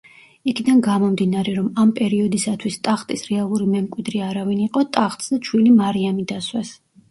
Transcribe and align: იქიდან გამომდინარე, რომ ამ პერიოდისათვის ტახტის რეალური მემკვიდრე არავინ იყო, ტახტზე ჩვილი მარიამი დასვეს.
იქიდან 0.51 0.79
გამომდინარე, 0.85 1.53
რომ 1.57 1.67
ამ 1.83 1.91
პერიოდისათვის 1.99 2.79
ტახტის 2.89 3.27
რეალური 3.29 3.69
მემკვიდრე 3.75 4.25
არავინ 4.31 4.67
იყო, 4.67 4.85
ტახტზე 4.99 5.43
ჩვილი 5.51 5.77
მარიამი 5.79 6.29
დასვეს. 6.35 6.77